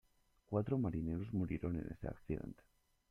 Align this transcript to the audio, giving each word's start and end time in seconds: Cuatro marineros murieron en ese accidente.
Cuatro 0.47 0.79
marineros 0.79 1.31
murieron 1.31 1.75
en 1.75 1.91
ese 1.93 2.07
accidente. 2.07 2.63